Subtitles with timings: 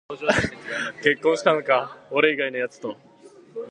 [1.03, 2.97] 結婚したのか、俺以外のやつと